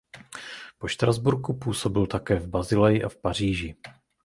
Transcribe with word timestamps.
Po 0.77 0.87
Štrasburku 0.87 1.57
působil 1.57 2.07
také 2.07 2.39
v 2.39 2.47
Basileji 2.47 3.03
a 3.03 3.09
v 3.09 3.17
Paříži. 3.17 3.75